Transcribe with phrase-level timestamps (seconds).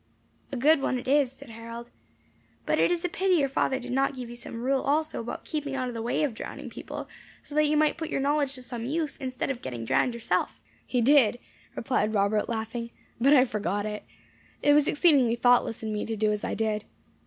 [0.51, 1.91] "A good one it is," said Harold.
[2.65, 5.45] "But it is a pity your father did not give you some rule also about
[5.45, 7.07] keeping out of the way of drowning people
[7.43, 10.59] so that you might put your knowledge to some use, instead of getting drowned yourself."
[10.87, 11.37] "He did,"
[11.75, 14.03] replied Robert, laughing, "but I forgot it.
[14.63, 16.85] It was exceedingly thoughtless in me to do as I did.